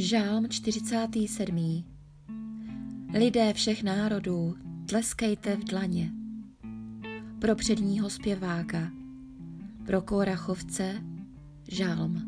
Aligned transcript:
Žálm 0.00 0.48
47. 0.48 1.84
Lidé 3.14 3.52
všech 3.52 3.82
národů, 3.82 4.56
tleskejte 4.86 5.56
v 5.56 5.64
dlaně. 5.64 6.12
Pro 7.38 7.54
předního 7.54 8.10
zpěváka, 8.10 8.90
pro 9.86 10.02
kórachovce, 10.02 11.02
žálm. 11.68 12.22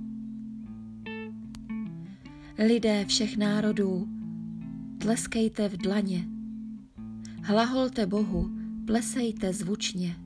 Lidé 2.58 3.04
všech 3.04 3.36
národů, 3.36 4.08
tleskejte 4.98 5.68
v 5.68 5.76
dlaně. 5.76 6.26
Hlaholte 7.42 8.06
Bohu, 8.06 8.50
plesejte 8.86 9.52
zvučně. 9.52 10.16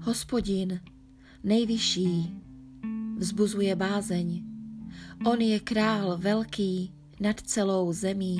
Hospodin, 0.00 0.80
nejvyšší, 1.44 2.34
vzbuzuje 3.16 3.76
bázeň. 3.76 4.55
On 5.24 5.40
je 5.40 5.60
král 5.60 6.18
velký 6.18 6.92
nad 7.20 7.40
celou 7.40 7.92
zemí. 7.92 8.38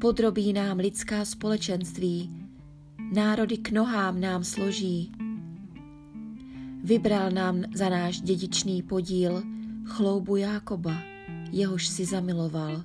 Podrobí 0.00 0.52
nám 0.52 0.78
lidská 0.78 1.24
společenství, 1.24 2.30
národy 3.12 3.56
k 3.56 3.70
nohám 3.70 4.20
nám 4.20 4.44
složí. 4.44 5.12
Vybral 6.84 7.30
nám 7.30 7.62
za 7.74 7.88
náš 7.88 8.20
dědičný 8.20 8.82
podíl 8.82 9.42
chloubu 9.84 10.36
Jákoba, 10.36 10.96
jehož 11.52 11.88
si 11.88 12.04
zamiloval. 12.04 12.84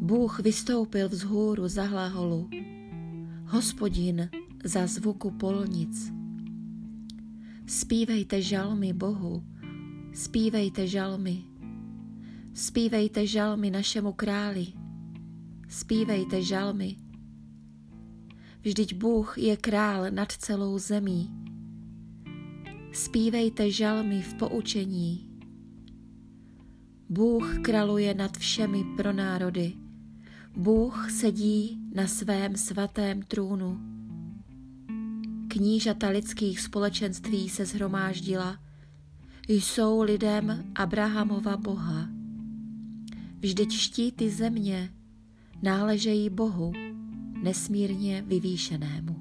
Bůh 0.00 0.40
vystoupil 0.40 1.08
vzhůru 1.08 1.68
za 1.68 1.82
hlaholu, 1.82 2.50
hospodin 3.46 4.28
za 4.64 4.86
zvuku 4.86 5.30
polnic. 5.30 6.12
Spívejte 7.66 8.42
žalmy 8.42 8.92
Bohu, 8.92 9.44
spívejte 10.16 10.86
žalmy. 10.86 11.44
Spívejte 12.54 13.26
žalmy 13.26 13.70
našemu 13.70 14.12
králi, 14.12 14.72
spívejte 15.68 16.42
žalmy. 16.42 16.96
Vždyť 18.60 18.94
Bůh 18.94 19.38
je 19.38 19.56
král 19.56 20.10
nad 20.10 20.32
celou 20.32 20.78
zemí. 20.78 21.30
Spívejte 22.92 23.70
žalmy 23.70 24.22
v 24.22 24.34
poučení. 24.34 25.28
Bůh 27.08 27.58
kraluje 27.62 28.14
nad 28.14 28.36
všemi 28.36 28.84
pro 28.96 29.12
národy. 29.12 29.72
Bůh 30.56 31.10
sedí 31.10 31.78
na 31.94 32.06
svém 32.06 32.56
svatém 32.56 33.22
trůnu. 33.22 33.80
Knížata 35.48 36.08
lidských 36.08 36.60
společenství 36.60 37.48
se 37.48 37.66
zhromáždila, 37.66 38.65
jsou 39.48 40.02
lidem 40.02 40.64
Abrahamova 40.74 41.56
Boha. 41.56 42.08
Vždyť 43.38 43.72
štíty 43.72 44.30
země 44.30 44.90
náležejí 45.62 46.30
Bohu, 46.30 46.72
nesmírně 47.42 48.22
vyvýšenému. 48.22 49.15